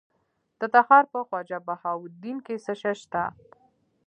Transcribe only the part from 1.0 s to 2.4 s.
په خواجه بهاوالدین